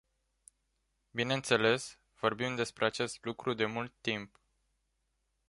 [1.11, 4.39] Bineînțeles, vorbim despre acest lucru de mult timp.